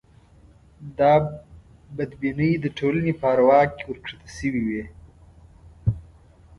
دا 0.99 1.13
بدبینۍ 1.95 2.51
د 2.59 2.65
ټولنې 2.77 3.13
په 3.19 3.25
اروا 3.33 3.61
کې 3.73 3.83
ورکښته 3.89 4.27
شوې 4.37 4.61
وې. 4.67 4.83